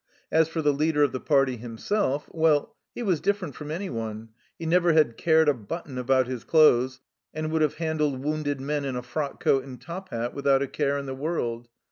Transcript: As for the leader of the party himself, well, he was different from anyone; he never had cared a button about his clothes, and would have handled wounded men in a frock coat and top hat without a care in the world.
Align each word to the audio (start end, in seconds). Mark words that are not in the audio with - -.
As 0.31 0.47
for 0.47 0.63
the 0.63 0.73
leader 0.73 1.03
of 1.03 1.11
the 1.11 1.19
party 1.19 1.57
himself, 1.57 2.27
well, 2.31 2.73
he 2.95 3.03
was 3.03 3.21
different 3.21 3.53
from 3.53 3.69
anyone; 3.69 4.29
he 4.57 4.65
never 4.65 4.93
had 4.93 5.15
cared 5.15 5.47
a 5.47 5.53
button 5.53 5.99
about 5.99 6.25
his 6.25 6.43
clothes, 6.43 7.01
and 7.35 7.51
would 7.51 7.61
have 7.61 7.75
handled 7.75 8.23
wounded 8.23 8.59
men 8.59 8.83
in 8.83 8.95
a 8.95 9.03
frock 9.03 9.39
coat 9.43 9.63
and 9.63 9.79
top 9.79 10.09
hat 10.09 10.33
without 10.33 10.63
a 10.63 10.67
care 10.67 10.97
in 10.97 11.05
the 11.05 11.13
world. 11.13 11.67